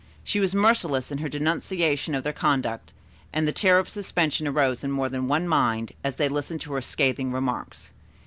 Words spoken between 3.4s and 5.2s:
the terror of suspension arose in more